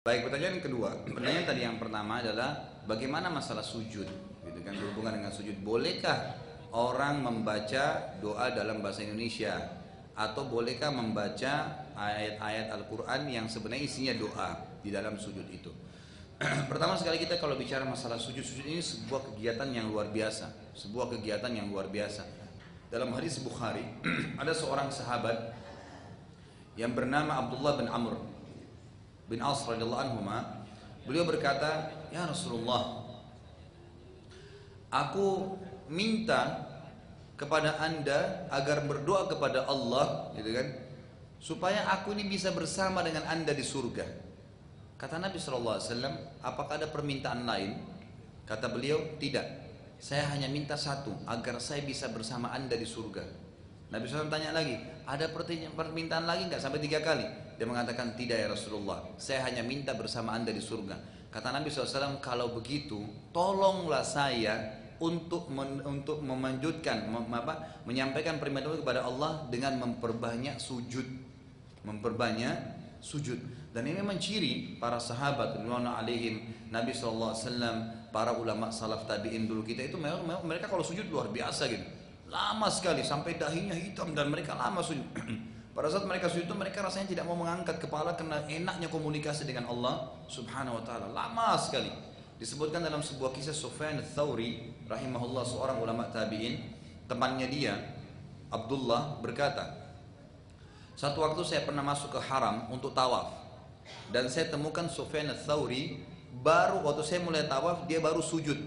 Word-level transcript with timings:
Baik 0.00 0.32
pertanyaan 0.32 0.64
kedua, 0.64 0.96
pertanyaan 1.04 1.44
tadi 1.44 1.60
yang 1.60 1.76
pertama 1.76 2.24
adalah 2.24 2.56
bagaimana 2.88 3.28
masalah 3.28 3.60
sujud, 3.60 4.08
gitu 4.48 4.60
kan 4.64 4.72
berhubungan 4.72 5.20
dengan 5.20 5.28
sujud. 5.28 5.60
Bolehkah 5.60 6.40
orang 6.72 7.20
membaca 7.20 8.16
doa 8.16 8.48
dalam 8.48 8.80
bahasa 8.80 9.04
Indonesia 9.04 9.60
atau 10.16 10.48
bolehkah 10.48 10.88
membaca 10.88 11.84
ayat-ayat 11.92 12.72
Al-Quran 12.80 13.28
yang 13.28 13.44
sebenarnya 13.44 13.84
isinya 13.84 14.16
doa 14.16 14.48
di 14.80 14.88
dalam 14.88 15.20
sujud 15.20 15.44
itu? 15.52 15.68
Pertama 16.72 16.96
sekali 16.96 17.20
kita 17.20 17.36
kalau 17.36 17.60
bicara 17.60 17.84
masalah 17.84 18.16
sujud, 18.16 18.40
sujud 18.40 18.64
ini 18.64 18.80
sebuah 18.80 19.20
kegiatan 19.36 19.68
yang 19.68 19.92
luar 19.92 20.08
biasa, 20.08 20.72
sebuah 20.80 21.12
kegiatan 21.12 21.52
yang 21.52 21.68
luar 21.68 21.92
biasa. 21.92 22.24
Dalam 22.88 23.12
hadis 23.12 23.36
Bukhari 23.44 23.84
ada 24.40 24.56
seorang 24.56 24.88
sahabat 24.88 25.52
yang 26.80 26.96
bernama 26.96 27.36
Abdullah 27.36 27.76
bin 27.76 27.92
Amr 27.92 28.39
bin 29.30 29.38
As 29.38 29.62
radhiyallahu 29.62 30.02
anhu 30.02 30.18
beliau 31.06 31.22
berkata, 31.22 31.94
"Ya 32.10 32.26
Rasulullah, 32.26 33.06
aku 34.90 35.54
minta 35.86 36.66
kepada 37.38 37.78
Anda 37.78 38.50
agar 38.50 38.84
berdoa 38.90 39.30
kepada 39.30 39.70
Allah, 39.70 40.34
gitu 40.34 40.50
kan, 40.50 40.66
supaya 41.38 41.86
aku 41.94 42.12
ini 42.18 42.26
bisa 42.26 42.50
bersama 42.50 43.06
dengan 43.06 43.22
Anda 43.30 43.54
di 43.54 43.62
surga." 43.62 44.30
Kata 45.00 45.16
Nabi 45.16 45.40
SAW, 45.40 45.80
apakah 46.44 46.76
ada 46.76 46.92
permintaan 46.92 47.48
lain? 47.48 47.72
Kata 48.44 48.68
beliau, 48.68 49.16
tidak. 49.16 49.48
Saya 49.96 50.28
hanya 50.28 50.44
minta 50.52 50.76
satu, 50.76 51.14
agar 51.24 51.56
saya 51.56 51.80
bisa 51.80 52.12
bersama 52.12 52.52
anda 52.52 52.76
di 52.76 52.84
surga. 52.84 53.24
Nabi 53.88 54.04
SAW 54.04 54.28
tanya 54.28 54.52
lagi, 54.52 54.76
ada 55.08 55.32
permintaan 55.72 56.28
lagi 56.28 56.52
nggak 56.52 56.60
sampai 56.60 56.84
tiga 56.84 57.00
kali? 57.00 57.49
Dia 57.60 57.68
mengatakan 57.68 58.16
tidak 58.16 58.40
ya 58.40 58.48
Rasulullah. 58.48 59.04
Saya 59.20 59.44
hanya 59.44 59.60
minta 59.60 59.92
bersama 59.92 60.32
anda 60.32 60.48
di 60.48 60.64
surga. 60.64 60.96
Kata 61.28 61.52
Nabi 61.52 61.68
SAW, 61.68 62.16
kalau 62.24 62.56
begitu, 62.56 63.04
tolonglah 63.36 64.00
saya 64.00 64.80
untuk 64.96 65.52
men, 65.52 65.84
untuk 65.84 66.24
memanjutkan, 66.24 67.12
mem, 67.12 67.28
apa, 67.28 67.84
menyampaikan 67.84 68.40
permintaan 68.40 68.80
kepada 68.80 69.04
Allah 69.04 69.44
dengan 69.52 69.76
memperbanyak 69.76 70.56
sujud, 70.56 71.04
memperbanyak 71.84 72.56
sujud. 73.04 73.36
Dan 73.76 73.84
ini 73.92 74.00
memang 74.00 74.16
ciri 74.16 74.80
para 74.80 74.96
sahabat 74.96 75.60
alaihim 75.60 76.40
Nabi 76.72 76.96
SAW, 76.96 77.36
para 78.08 78.40
ulama 78.40 78.72
salaf 78.72 79.04
tabiin 79.04 79.44
dulu 79.44 79.68
kita 79.68 79.84
itu 79.84 80.00
memang, 80.00 80.24
mereka 80.48 80.64
kalau 80.64 80.80
sujud 80.80 81.04
luar 81.12 81.28
biasa 81.28 81.68
gitu. 81.68 81.84
Lama 82.32 82.72
sekali 82.72 83.04
sampai 83.04 83.36
dahinya 83.36 83.76
hitam 83.76 84.16
dan 84.16 84.32
mereka 84.32 84.56
lama 84.56 84.80
sujud. 84.80 85.04
Pada 85.80 85.96
saat 85.96 86.04
mereka 86.04 86.28
sujud 86.28 86.44
itu 86.44 86.52
mereka 86.52 86.84
rasanya 86.84 87.08
tidak 87.08 87.24
mau 87.24 87.40
mengangkat 87.40 87.80
kepala 87.80 88.12
karena 88.12 88.44
enaknya 88.44 88.92
komunikasi 88.92 89.48
dengan 89.48 89.64
Allah 89.72 90.12
Subhanahu 90.28 90.76
wa 90.76 90.84
taala. 90.84 91.08
Lama 91.08 91.56
sekali. 91.56 91.88
Disebutkan 92.36 92.84
dalam 92.84 93.00
sebuah 93.00 93.32
kisah 93.32 93.56
Sufyan 93.56 93.96
Ats-Tsauri 93.96 94.84
rahimahullah 94.84 95.40
seorang 95.40 95.80
ulama 95.80 96.04
tabi'in, 96.12 96.60
temannya 97.08 97.48
dia 97.48 97.80
Abdullah 98.52 99.24
berkata, 99.24 99.72
"Satu 101.00 101.24
waktu 101.24 101.40
saya 101.48 101.64
pernah 101.64 101.80
masuk 101.80 102.12
ke 102.12 102.20
haram 102.28 102.68
untuk 102.68 102.92
tawaf 102.92 103.32
dan 104.12 104.28
saya 104.28 104.52
temukan 104.52 104.84
Sufyan 104.84 105.32
Ats-Tsauri 105.32 105.96
baru 106.44 106.84
waktu 106.84 107.08
saya 107.08 107.24
mulai 107.24 107.48
tawaf 107.48 107.88
dia 107.88 108.04
baru 108.04 108.20
sujud. 108.20 108.60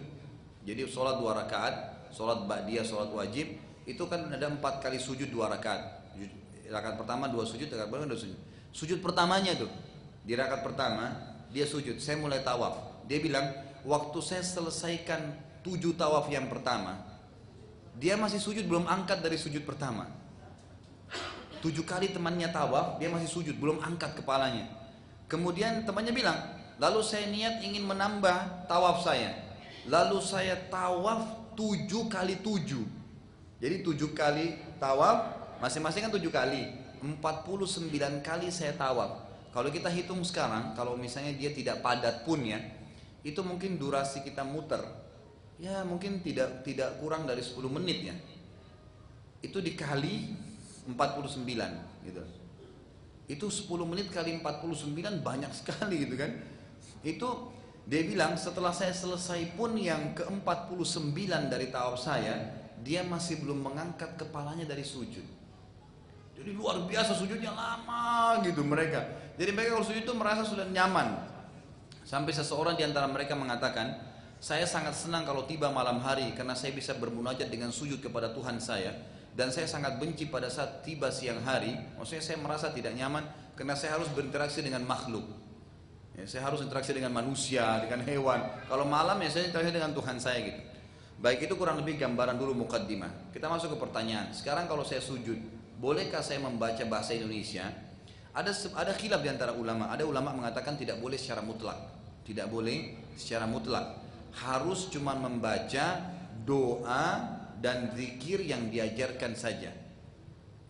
Jadi 0.65 0.81
sholat 0.89 1.21
dua 1.21 1.45
rakaat, 1.45 2.09
sholat 2.09 2.49
ba'diyah, 2.49 2.81
sholat 2.81 3.13
wajib 3.13 3.53
itu 3.85 4.01
kan 4.09 4.33
ada 4.33 4.49
empat 4.49 4.81
kali 4.81 4.97
sujud 4.97 5.29
dua 5.29 5.53
rakaat 5.53 6.02
rakaat 6.73 6.97
pertama 6.97 7.29
dua 7.29 7.45
sujud, 7.45 7.69
rakaat 7.69 7.89
pertama 7.93 8.09
dua 8.09 8.19
sujud. 8.19 8.39
Sujud 8.73 8.99
pertamanya 9.05 9.53
tuh 9.53 9.69
di 10.25 10.33
rakaat 10.33 10.65
pertama 10.65 11.13
dia 11.53 11.69
sujud. 11.69 12.01
Saya 12.01 12.17
mulai 12.17 12.41
tawaf. 12.41 13.05
Dia 13.05 13.21
bilang 13.21 13.45
waktu 13.85 14.17
saya 14.25 14.41
selesaikan 14.41 15.37
tujuh 15.61 15.93
tawaf 15.93 16.25
yang 16.33 16.49
pertama, 16.49 16.97
dia 18.01 18.17
masih 18.17 18.41
sujud 18.41 18.65
belum 18.65 18.89
angkat 18.89 19.21
dari 19.21 19.37
sujud 19.37 19.61
pertama. 19.61 20.09
Tujuh 21.61 21.85
kali 21.87 22.11
temannya 22.11 22.51
tawaf, 22.51 22.99
dia 22.99 23.07
masih 23.07 23.29
sujud 23.29 23.55
belum 23.55 23.79
angkat 23.79 24.19
kepalanya. 24.19 24.67
Kemudian 25.31 25.87
temannya 25.87 26.11
bilang, 26.11 26.35
lalu 26.75 26.99
saya 26.99 27.29
niat 27.31 27.63
ingin 27.63 27.87
menambah 27.87 28.67
tawaf 28.67 28.99
saya. 28.99 29.31
Lalu 29.87 30.19
saya 30.19 30.59
tawaf 30.67 31.55
tujuh 31.55 32.11
kali 32.11 32.43
tujuh. 32.43 32.83
Jadi 33.63 33.79
tujuh 33.79 34.11
kali 34.11 34.59
tawaf 34.75 35.42
Masing-masing 35.63 36.03
kan 36.03 36.11
tujuh 36.11 36.27
kali. 36.27 36.75
49 36.99 37.87
kali 38.19 38.47
saya 38.51 38.75
tawaf. 38.75 39.31
Kalau 39.55 39.71
kita 39.71 39.87
hitung 39.87 40.19
sekarang, 40.27 40.75
kalau 40.75 40.99
misalnya 40.99 41.31
dia 41.39 41.55
tidak 41.55 41.79
padat 41.79 42.27
pun 42.27 42.43
ya, 42.43 42.59
itu 43.23 43.39
mungkin 43.39 43.79
durasi 43.79 44.27
kita 44.27 44.43
muter. 44.43 44.83
Ya 45.55 45.87
mungkin 45.87 46.19
tidak 46.19 46.67
tidak 46.67 46.99
kurang 46.99 47.23
dari 47.23 47.39
10 47.39 47.63
menit 47.71 48.11
ya. 48.11 48.15
Itu 49.39 49.63
dikali 49.63 50.35
49 50.91 51.47
gitu. 52.11 52.23
Itu 53.31 53.47
10 53.47 53.87
menit 53.87 54.11
kali 54.11 54.35
49 54.43 55.23
banyak 55.23 55.51
sekali 55.55 56.03
gitu 56.03 56.19
kan. 56.19 56.31
Itu 57.07 57.55
dia 57.87 58.03
bilang 58.03 58.35
setelah 58.35 58.75
saya 58.75 58.91
selesai 58.91 59.55
pun 59.55 59.79
yang 59.79 60.11
ke-49 60.11 61.23
dari 61.47 61.71
tawaf 61.71 61.99
saya, 62.03 62.51
dia 62.83 62.99
masih 63.07 63.39
belum 63.39 63.63
mengangkat 63.63 64.19
kepalanya 64.19 64.67
dari 64.67 64.83
sujud. 64.83 65.42
Jadi 66.43 66.59
luar 66.59 66.83
biasa 66.83 67.15
sujudnya 67.15 67.55
lama 67.55 68.43
gitu 68.43 68.67
mereka. 68.67 68.99
Jadi 69.39 69.55
mereka 69.55 69.79
kalau 69.79 69.87
sujud 69.87 70.03
itu 70.03 70.11
merasa 70.11 70.43
sudah 70.43 70.67
nyaman. 70.67 71.23
Sampai 72.03 72.35
seseorang 72.35 72.75
di 72.75 72.83
antara 72.83 73.07
mereka 73.07 73.31
mengatakan, 73.31 73.95
saya 74.43 74.67
sangat 74.67 74.91
senang 74.91 75.23
kalau 75.23 75.47
tiba 75.47 75.71
malam 75.71 76.03
hari 76.03 76.35
karena 76.35 76.51
saya 76.51 76.75
bisa 76.75 76.99
bermunajat 76.99 77.47
dengan 77.47 77.71
sujud 77.71 78.03
kepada 78.03 78.35
Tuhan 78.35 78.59
saya. 78.59 78.91
Dan 79.31 79.55
saya 79.55 79.71
sangat 79.71 80.03
benci 80.03 80.27
pada 80.27 80.51
saat 80.51 80.83
tiba 80.83 81.07
siang 81.07 81.39
hari, 81.47 81.79
maksudnya 81.95 82.19
saya 82.19 82.37
merasa 82.43 82.75
tidak 82.75 82.91
nyaman 82.91 83.23
karena 83.55 83.79
saya 83.79 83.95
harus 83.95 84.11
berinteraksi 84.11 84.59
dengan 84.59 84.83
makhluk. 84.83 85.23
Ya, 86.19 86.27
saya 86.27 86.51
harus 86.51 86.59
interaksi 86.59 86.91
dengan 86.91 87.15
manusia, 87.15 87.87
dengan 87.87 88.03
hewan. 88.03 88.67
Kalau 88.67 88.83
malam 88.83 89.15
ya 89.23 89.31
saya 89.31 89.47
interaksi 89.47 89.71
dengan 89.71 89.95
Tuhan 89.95 90.19
saya 90.19 90.43
gitu. 90.43 90.61
Baik 91.23 91.47
itu 91.47 91.55
kurang 91.55 91.79
lebih 91.79 91.95
gambaran 92.03 92.35
dulu 92.35 92.67
mukaddimah. 92.67 93.31
Kita 93.31 93.47
masuk 93.47 93.73
ke 93.73 93.77
pertanyaan. 93.79 94.35
Sekarang 94.35 94.67
kalau 94.67 94.83
saya 94.83 94.99
sujud, 94.99 95.39
bolehkah 95.77 96.21
saya 96.25 96.41
membaca 96.41 96.81
bahasa 96.89 97.15
Indonesia? 97.15 97.69
Ada 98.33 98.49
ada 98.73 98.91
khilaf 98.97 99.21
di 99.21 99.29
antara 99.29 99.53
ulama. 99.53 99.93
Ada 99.93 100.09
ulama 100.09 100.33
mengatakan 100.33 100.73
tidak 100.73 100.97
boleh 100.97 101.21
secara 101.21 101.45
mutlak. 101.45 101.77
Tidak 102.25 102.49
boleh 102.49 102.97
secara 103.13 103.45
mutlak. 103.45 104.01
Harus 104.33 104.89
cuma 104.89 105.13
membaca 105.13 106.01
doa 106.41 107.05
dan 107.61 107.93
zikir 107.93 108.41
yang 108.41 108.73
diajarkan 108.73 109.37
saja. 109.37 109.69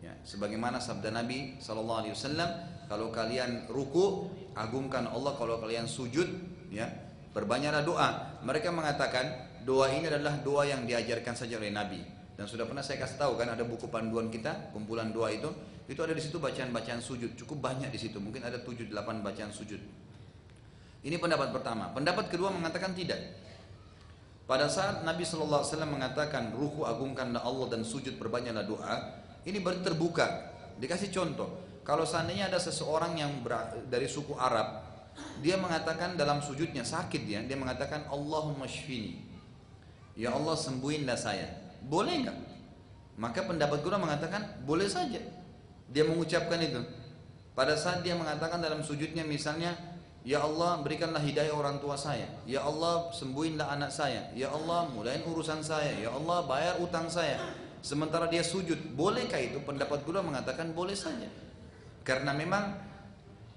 Ya, 0.04 0.14
sebagaimana 0.28 0.84
sabda 0.84 1.16
Nabi 1.16 1.56
sallallahu 1.64 2.00
alaihi 2.04 2.14
wasallam, 2.14 2.50
kalau 2.92 3.08
kalian 3.10 3.72
ruku, 3.72 4.28
agungkan 4.52 5.08
Allah, 5.08 5.32
kalau 5.40 5.64
kalian 5.64 5.88
sujud, 5.88 6.28
ya, 6.68 6.92
berbanyaklah 7.32 7.88
doa. 7.88 8.10
Mereka 8.44 8.70
mengatakan 8.76 9.26
doa 9.64 9.88
ini 9.90 10.12
adalah 10.12 10.44
doa 10.44 10.68
yang 10.68 10.84
diajarkan 10.84 11.34
saja 11.34 11.56
oleh 11.56 11.72
Nabi. 11.72 12.04
Dan 12.34 12.50
sudah 12.50 12.66
pernah 12.66 12.82
saya 12.82 12.98
kasih 12.98 13.22
tahu 13.22 13.38
kan 13.38 13.54
ada 13.54 13.62
buku 13.62 13.88
panduan 13.94 14.34
kita, 14.34 14.74
kumpulan 14.74 15.14
doa 15.14 15.30
itu, 15.30 15.54
itu 15.86 16.00
ada 16.02 16.16
di 16.16 16.22
situ 16.24 16.42
bacaan-bacaan 16.42 16.98
sujud, 16.98 17.38
cukup 17.38 17.62
banyak 17.62 17.94
di 17.94 18.00
situ, 18.02 18.18
mungkin 18.18 18.42
ada 18.42 18.58
7 18.58 18.90
8 18.90 19.22
bacaan 19.22 19.52
sujud. 19.54 19.78
Ini 21.04 21.20
pendapat 21.20 21.52
pertama. 21.52 21.92
Pendapat 21.92 22.32
kedua 22.32 22.50
mengatakan 22.50 22.96
tidak. 22.96 23.20
Pada 24.44 24.68
saat 24.68 25.08
Nabi 25.08 25.24
SAW 25.24 25.64
mengatakan 25.88 26.52
ruku 26.52 26.84
agungkanlah 26.84 27.44
Allah 27.44 27.68
dan 27.72 27.82
sujud 27.88 28.20
berbanyaklah 28.20 28.66
doa, 28.68 28.96
ini 29.44 29.60
baru 29.60 29.84
terbuka. 29.84 30.52
Dikasih 30.80 31.12
contoh. 31.12 31.64
Kalau 31.84 32.08
seandainya 32.08 32.48
ada 32.48 32.60
seseorang 32.60 33.20
yang 33.20 33.44
dari 33.92 34.08
suku 34.08 34.36
Arab, 34.40 34.84
dia 35.44 35.60
mengatakan 35.60 36.16
dalam 36.16 36.40
sujudnya 36.40 36.88
sakit 36.88 37.22
dia, 37.28 37.40
dia 37.44 37.60
mengatakan 37.60 38.08
Allahumma 38.08 38.68
shfini. 38.68 39.20
Ya 40.16 40.32
Allah 40.32 40.56
sembuhinlah 40.56 41.20
saya. 41.20 41.63
Boleh 41.88 42.24
nggak? 42.24 42.38
Maka 43.20 43.46
pendapat 43.46 43.86
guru 43.86 44.00
mengatakan 44.00 44.66
boleh 44.66 44.90
saja. 44.90 45.22
Dia 45.92 46.04
mengucapkan 46.08 46.58
itu. 46.64 46.82
Pada 47.54 47.78
saat 47.78 48.02
dia 48.02 48.18
mengatakan 48.18 48.58
dalam 48.58 48.82
sujudnya 48.82 49.22
misalnya, 49.22 49.78
Ya 50.24 50.40
Allah 50.40 50.80
berikanlah 50.80 51.20
hidayah 51.20 51.52
orang 51.52 51.84
tua 51.84 52.00
saya. 52.00 52.32
Ya 52.48 52.64
Allah 52.64 53.12
sembuhinlah 53.12 53.68
anak 53.76 53.92
saya. 53.92 54.32
Ya 54.32 54.48
Allah 54.48 54.88
mulain 54.88 55.20
urusan 55.20 55.60
saya. 55.60 55.92
Ya 56.00 56.16
Allah 56.16 56.48
bayar 56.48 56.80
utang 56.80 57.12
saya. 57.12 57.44
Sementara 57.84 58.32
dia 58.32 58.40
sujud, 58.40 58.96
bolehkah 58.96 59.36
itu? 59.44 59.60
Pendapat 59.60 60.08
guru 60.08 60.24
mengatakan 60.24 60.72
boleh 60.72 60.96
saja. 60.96 61.28
Karena 62.08 62.32
memang 62.32 62.72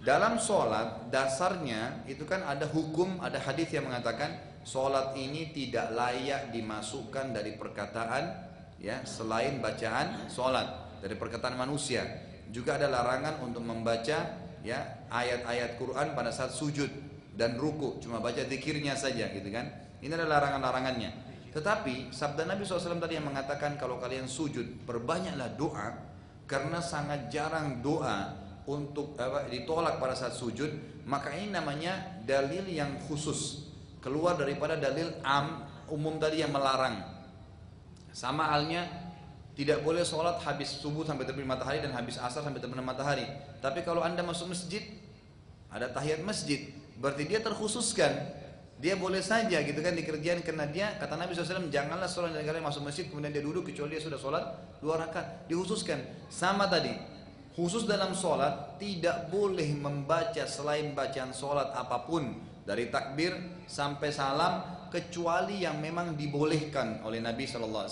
dalam 0.02 0.42
sholat 0.42 1.06
dasarnya 1.14 2.02
itu 2.10 2.26
kan 2.26 2.42
ada 2.42 2.66
hukum, 2.66 3.22
ada 3.22 3.38
hadis 3.38 3.70
yang 3.70 3.86
mengatakan 3.86 4.34
Sholat 4.66 5.14
ini 5.14 5.54
tidak 5.54 5.94
layak 5.94 6.50
dimasukkan 6.50 7.30
dari 7.30 7.54
perkataan 7.54 8.24
ya 8.82 8.98
selain 9.06 9.62
bacaan 9.62 10.26
sholat 10.26 10.98
dari 10.98 11.14
perkataan 11.14 11.54
manusia. 11.54 12.02
Juga 12.50 12.74
ada 12.74 12.90
larangan 12.90 13.46
untuk 13.46 13.62
membaca 13.62 14.42
ya 14.66 14.78
ayat-ayat 15.06 15.78
Quran 15.78 16.18
pada 16.18 16.34
saat 16.34 16.50
sujud 16.50 16.90
dan 17.38 17.54
ruku 17.54 18.02
cuma 18.02 18.18
baca 18.18 18.42
zikirnya 18.42 18.98
saja 18.98 19.30
gitu 19.30 19.46
kan? 19.54 19.70
Ini 20.02 20.10
adalah 20.18 20.42
larangan-larangannya. 20.42 21.10
Tetapi 21.54 22.10
sabda 22.10 22.50
Nabi 22.50 22.66
SAW 22.66 22.98
tadi 22.98 23.22
yang 23.22 23.30
mengatakan 23.30 23.78
kalau 23.78 24.02
kalian 24.02 24.26
sujud 24.26 24.82
perbanyaklah 24.82 25.54
doa 25.54 25.94
karena 26.50 26.82
sangat 26.82 27.30
jarang 27.30 27.86
doa 27.86 28.34
untuk 28.66 29.14
apa, 29.14 29.46
ditolak 29.46 30.02
pada 30.02 30.18
saat 30.18 30.34
sujud 30.34 30.74
maka 31.06 31.30
ini 31.30 31.54
namanya 31.54 32.18
dalil 32.26 32.66
yang 32.66 32.98
khusus 33.06 33.66
keluar 34.06 34.38
daripada 34.38 34.78
dalil 34.78 35.10
am 35.26 35.66
umum 35.90 36.22
tadi 36.22 36.46
yang 36.46 36.54
melarang 36.54 37.02
sama 38.14 38.46
halnya 38.46 38.86
tidak 39.58 39.82
boleh 39.82 40.04
sholat 40.04 40.38
habis 40.44 40.68
subuh 40.78 41.02
sampai 41.02 41.24
terbit 41.24 41.48
matahari 41.48 41.80
dan 41.80 41.90
habis 41.96 42.20
asar 42.20 42.44
sampai 42.44 42.60
terbit 42.60 42.76
matahari. 42.80 43.24
Tapi 43.64 43.80
kalau 43.82 44.04
anda 44.04 44.20
masuk 44.20 44.52
masjid, 44.52 44.84
ada 45.72 45.88
tahiyat 45.88 46.20
masjid, 46.20 46.70
berarti 47.00 47.24
dia 47.24 47.40
terkhususkan. 47.40 48.12
Dia 48.76 48.92
boleh 48.92 49.24
saja 49.24 49.56
gitu 49.64 49.80
kan 49.80 49.96
dikerjain 49.96 50.44
karena 50.44 50.68
dia 50.68 51.00
kata 51.00 51.16
Nabi 51.16 51.32
SAW 51.32 51.72
janganlah 51.72 52.04
sholat 52.04 52.36
dari 52.36 52.44
kalian 52.44 52.60
masuk 52.60 52.84
masjid 52.84 53.08
kemudian 53.08 53.32
dia 53.32 53.40
duduk 53.40 53.64
kecuali 53.64 53.96
dia 53.96 54.04
sudah 54.04 54.20
sholat 54.20 54.44
dua 54.84 55.00
rakaat 55.00 55.48
dikhususkan 55.48 55.96
sama 56.28 56.68
tadi 56.68 56.92
khusus 57.56 57.88
dalam 57.88 58.12
sholat 58.12 58.76
tidak 58.76 59.32
boleh 59.32 59.72
membaca 59.72 60.44
selain 60.44 60.92
bacaan 60.92 61.32
sholat 61.32 61.72
apa 61.72 62.04
pun 62.04 62.36
dari 62.68 62.92
takbir 62.92 63.32
sampai 63.64 64.12
salam 64.12 64.60
kecuali 64.92 65.64
yang 65.64 65.80
memang 65.80 66.12
dibolehkan 66.14 67.00
oleh 67.00 67.24
Nabi 67.24 67.48
SAW 67.48 67.88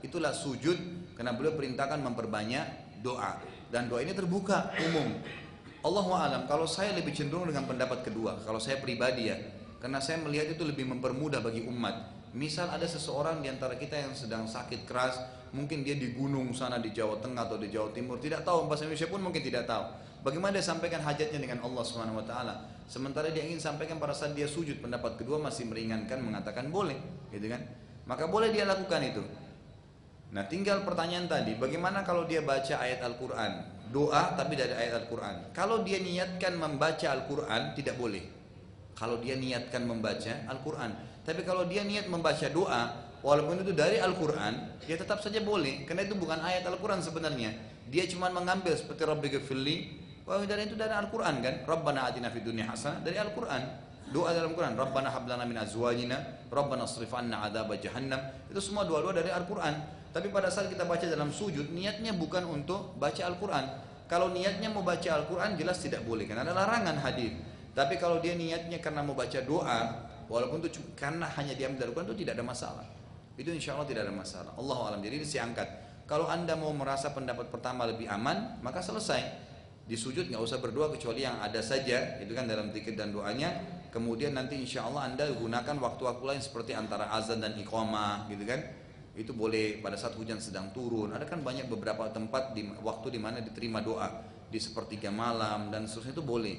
itulah 0.00 0.32
sujud 0.32 0.76
karena 1.20 1.36
beliau 1.36 1.52
perintahkan 1.52 2.00
memperbanyak 2.00 2.96
doa 3.04 3.36
dan 3.68 3.92
doa 3.92 4.00
ini 4.00 4.16
terbuka 4.16 4.72
umum. 4.80 5.20
Allah 5.84 6.08
alam 6.16 6.42
kalau 6.48 6.64
saya 6.64 6.96
lebih 6.96 7.12
cenderung 7.12 7.44
dengan 7.44 7.68
pendapat 7.68 8.08
kedua 8.08 8.40
kalau 8.40 8.56
saya 8.56 8.80
pribadi 8.80 9.28
ya 9.28 9.36
karena 9.84 10.00
saya 10.00 10.24
melihat 10.24 10.48
itu 10.48 10.64
lebih 10.64 10.88
mempermudah 10.88 11.44
bagi 11.44 11.60
umat. 11.68 12.08
Misal 12.32 12.72
ada 12.72 12.88
seseorang 12.88 13.44
di 13.44 13.52
antara 13.52 13.76
kita 13.76 14.00
yang 14.00 14.16
sedang 14.16 14.48
sakit 14.48 14.88
keras, 14.88 15.20
mungkin 15.54 15.86
dia 15.86 15.94
di 15.94 16.10
gunung 16.10 16.50
sana 16.50 16.82
di 16.82 16.90
Jawa 16.90 17.22
Tengah 17.22 17.46
atau 17.46 17.56
di 17.62 17.70
Jawa 17.70 17.94
Timur, 17.94 18.18
tidak 18.18 18.42
tahu 18.42 18.66
bahasa 18.66 18.90
Indonesia 18.90 19.06
pun 19.06 19.22
mungkin 19.22 19.38
tidak 19.38 19.70
tahu. 19.70 19.86
Bagaimana 20.26 20.58
dia 20.58 20.66
sampaikan 20.66 20.98
hajatnya 20.98 21.38
dengan 21.38 21.62
Allah 21.62 21.84
Subhanahu 21.86 22.18
wa 22.18 22.26
taala? 22.26 22.66
Sementara 22.90 23.30
dia 23.30 23.46
ingin 23.46 23.62
sampaikan 23.62 24.02
pada 24.02 24.10
saat 24.10 24.34
dia 24.34 24.50
sujud, 24.50 24.82
pendapat 24.82 25.14
kedua 25.14 25.38
masih 25.38 25.70
meringankan 25.70 26.18
mengatakan 26.18 26.74
boleh, 26.74 26.98
gitu 27.30 27.46
kan? 27.46 27.62
Maka 28.04 28.26
boleh 28.26 28.50
dia 28.50 28.66
lakukan 28.66 29.00
itu. 29.04 29.22
Nah 30.34 30.42
tinggal 30.50 30.82
pertanyaan 30.82 31.30
tadi, 31.30 31.54
bagaimana 31.54 32.02
kalau 32.02 32.26
dia 32.26 32.42
baca 32.42 32.74
ayat 32.82 33.00
Al-Quran? 33.06 33.52
Doa 33.94 34.34
tapi 34.34 34.58
dari 34.58 34.74
ayat 34.74 35.06
Al-Quran. 35.06 35.54
Kalau 35.54 35.86
dia 35.86 36.02
niatkan 36.02 36.58
membaca 36.58 37.06
Al-Quran, 37.14 37.78
tidak 37.78 37.94
boleh. 37.94 38.26
Kalau 38.98 39.22
dia 39.22 39.38
niatkan 39.38 39.86
membaca 39.86 40.34
Al-Quran. 40.50 40.90
Tapi 41.22 41.40
kalau 41.46 41.68
dia 41.70 41.86
niat 41.86 42.10
membaca 42.10 42.48
doa, 42.50 43.03
walaupun 43.24 43.64
itu 43.64 43.72
dari 43.72 43.96
Al-Quran, 43.96 44.84
ya 44.84 45.00
tetap 45.00 45.24
saja 45.24 45.40
boleh. 45.40 45.88
Karena 45.88 46.04
itu 46.04 46.14
bukan 46.14 46.38
ayat 46.44 46.68
Al-Quran 46.68 47.00
sebenarnya. 47.00 47.56
Dia 47.88 48.04
cuma 48.06 48.28
mengambil 48.28 48.76
seperti 48.76 49.02
Rabbi 49.08 49.28
Gafirli, 49.32 49.76
Wah 50.24 50.40
dari 50.48 50.64
itu 50.64 50.72
dari 50.72 50.88
Al-Quran 50.88 51.44
kan? 51.44 51.54
Rabbana 51.68 52.08
atina 52.08 52.32
fid 52.32 52.48
dunya 52.48 52.64
hasanah 52.64 53.04
dari 53.04 53.20
Al-Quran. 53.20 53.60
Doa 54.08 54.32
dalam 54.32 54.56
Quran, 54.56 54.72
Rabbana 54.76 55.12
hablana 55.12 55.44
min 55.44 55.56
azwajina, 55.56 56.46
Rabbana 56.48 56.88
asrif 56.88 57.12
anna 57.12 57.44
adzab 57.44 57.68
jahannam. 57.76 58.20
Itu 58.48 58.60
semua 58.60 58.88
doa-doa 58.88 59.12
dari 59.16 59.28
Al-Quran. 59.28 59.74
Tapi 60.16 60.32
pada 60.32 60.48
saat 60.48 60.72
kita 60.72 60.88
baca 60.88 61.04
dalam 61.04 61.28
sujud, 61.28 61.72
niatnya 61.72 62.16
bukan 62.16 62.48
untuk 62.48 62.96
baca 62.96 63.20
Al-Quran. 63.20 63.64
Kalau 64.08 64.32
niatnya 64.32 64.72
mau 64.72 64.84
baca 64.84 65.08
Al-Quran, 65.18 65.60
jelas 65.60 65.80
tidak 65.80 66.04
boleh, 66.08 66.28
karena 66.28 66.44
ada 66.44 66.54
larangan 66.56 67.00
hadir. 67.04 67.34
Tapi 67.74 67.98
kalau 67.98 68.22
dia 68.22 68.38
niatnya 68.38 68.78
karena 68.78 69.02
mau 69.02 69.18
baca 69.18 69.40
doa, 69.42 69.80
walaupun 70.30 70.62
itu 70.62 70.80
karena 70.94 71.26
hanya 71.34 71.52
diambil 71.58 71.84
dari 71.84 71.88
Al-Quran, 71.90 72.06
itu 72.12 72.18
tidak 72.24 72.32
ada 72.38 72.44
masalah. 72.46 72.86
Itu 73.34 73.50
insya 73.50 73.74
Allah 73.74 73.88
tidak 73.90 74.02
ada 74.06 74.14
masalah. 74.14 74.52
Allah 74.54 74.78
alam. 74.92 75.00
Jadi 75.02 75.14
ini 75.22 75.26
angkat. 75.26 75.68
Kalau 76.04 76.28
anda 76.28 76.54
mau 76.54 76.70
merasa 76.76 77.10
pendapat 77.16 77.48
pertama 77.48 77.88
lebih 77.88 78.06
aman, 78.06 78.60
maka 78.60 78.84
selesai. 78.84 79.42
Di 79.84 79.96
sujud 79.96 80.28
nggak 80.32 80.40
usah 80.40 80.60
berdoa 80.60 80.92
kecuali 80.92 81.24
yang 81.24 81.40
ada 81.40 81.60
saja, 81.60 82.20
itu 82.20 82.32
kan 82.32 82.48
dalam 82.48 82.72
zikir 82.72 82.96
dan 82.96 83.12
doanya. 83.12 83.52
Kemudian 83.88 84.36
nanti 84.36 84.58
insya 84.58 84.84
Allah 84.84 85.08
anda 85.12 85.24
gunakan 85.32 85.76
waktu-waktu 85.80 86.24
lain 86.24 86.42
seperti 86.42 86.76
antara 86.76 87.08
azan 87.14 87.40
dan 87.40 87.56
iqamah, 87.56 88.26
gitu 88.28 88.42
kan 88.44 88.60
itu 89.14 89.30
boleh 89.30 89.78
pada 89.78 89.94
saat 89.94 90.18
hujan 90.18 90.42
sedang 90.42 90.74
turun 90.74 91.14
ada 91.14 91.22
kan 91.22 91.38
banyak 91.38 91.70
beberapa 91.70 92.10
tempat 92.10 92.50
di 92.50 92.66
waktu 92.82 93.14
di 93.14 93.20
mana 93.22 93.38
diterima 93.38 93.78
doa 93.78 94.10
di 94.50 94.58
sepertiga 94.58 95.14
malam 95.14 95.70
dan 95.70 95.86
seterusnya 95.86 96.18
itu 96.18 96.24
boleh 96.26 96.56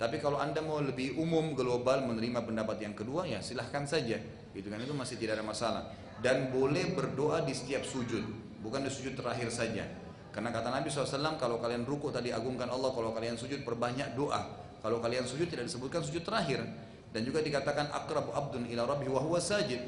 tapi 0.00 0.16
kalau 0.16 0.40
anda 0.40 0.64
mau 0.64 0.80
lebih 0.80 1.20
umum 1.20 1.52
global 1.52 2.08
menerima 2.08 2.48
pendapat 2.48 2.80
yang 2.80 2.96
kedua 2.96 3.28
ya 3.28 3.44
silahkan 3.44 3.84
saja 3.84 4.16
gitu 4.58 4.68
kan? 4.68 4.82
Itu 4.82 4.92
masih 4.92 5.14
tidak 5.16 5.38
ada 5.38 5.46
masalah. 5.46 5.82
Dan 6.18 6.50
boleh 6.50 6.98
berdoa 6.98 7.46
di 7.46 7.54
setiap 7.54 7.86
sujud. 7.86 8.26
Bukan 8.58 8.82
di 8.82 8.90
sujud 8.90 9.14
terakhir 9.14 9.54
saja. 9.54 9.86
Karena 10.34 10.50
kata 10.50 10.74
Nabi 10.74 10.90
SAW 10.90 11.38
kalau 11.38 11.62
kalian 11.62 11.86
ruku 11.86 12.10
tadi 12.10 12.34
agungkan 12.34 12.66
Allah. 12.66 12.90
Kalau 12.90 13.14
kalian 13.14 13.38
sujud 13.38 13.62
perbanyak 13.62 14.18
doa. 14.18 14.42
Kalau 14.82 14.98
kalian 14.98 15.22
sujud 15.22 15.46
tidak 15.46 15.70
disebutkan 15.70 16.02
sujud 16.02 16.26
terakhir. 16.26 16.66
Dan 17.14 17.22
juga 17.24 17.40
dikatakan 17.40 17.88
akrabu 17.94 18.34
abdun 18.34 18.66
ila 18.68 18.84
rabbi 18.84 19.06
wa 19.06 19.22
huwa 19.22 19.38
sajid. 19.38 19.80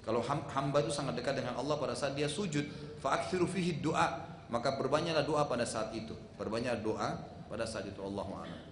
Kalau 0.00 0.24
hamba 0.24 0.80
itu 0.80 0.92
sangat 0.92 1.16
dekat 1.16 1.40
dengan 1.40 1.60
Allah 1.60 1.76
pada 1.76 1.92
saat 1.92 2.16
dia 2.16 2.24
sujud, 2.24 2.64
fa'akthiru 3.04 3.44
fihi 3.44 3.84
doa, 3.84 4.24
maka 4.48 4.80
berbanyaklah 4.80 5.28
doa 5.28 5.44
pada 5.44 5.68
saat 5.68 5.92
itu. 5.92 6.16
Berbanyak 6.40 6.80
doa 6.80 7.20
pada 7.52 7.68
saat 7.68 7.84
itu. 7.84 8.00
Allah 8.00 8.24
a'lam. 8.24 8.69